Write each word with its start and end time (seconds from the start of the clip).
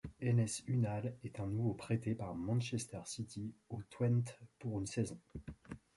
Enes 0.19 0.63
Ünal 0.67 1.13
est 1.23 1.39
à 1.39 1.45
nouveau 1.45 1.75
prêté 1.75 2.15
par 2.15 2.33
Manchester 2.33 3.01
City 3.05 3.53
au 3.69 3.83
Twente 3.91 4.39
pour 4.57 4.79
une 4.79 4.87
saison. 4.87 5.19